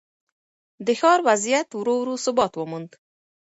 [0.85, 2.91] د ښار وضعیت ورو ورو ثبات وموند.